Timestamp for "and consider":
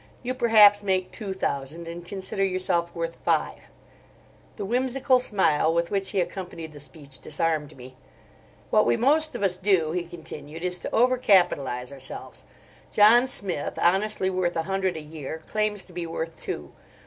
1.87-2.43